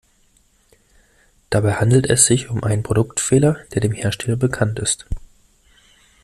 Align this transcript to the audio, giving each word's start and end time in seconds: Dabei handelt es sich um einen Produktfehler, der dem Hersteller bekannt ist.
Dabei 1.51 1.73
handelt 1.75 2.07
es 2.09 2.25
sich 2.25 2.49
um 2.49 2.63
einen 2.63 2.81
Produktfehler, 2.81 3.57
der 3.75 3.81
dem 3.81 3.91
Hersteller 3.91 4.35
bekannt 4.35 4.79
ist. 4.79 5.05